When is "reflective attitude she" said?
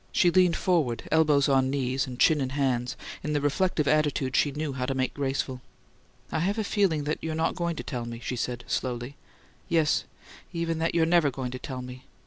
3.39-4.49